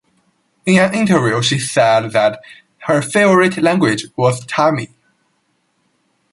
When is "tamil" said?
4.47-4.87